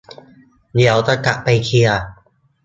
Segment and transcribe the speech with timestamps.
[0.75, 2.01] เดี๋ยวจะกลับไปเคลียร์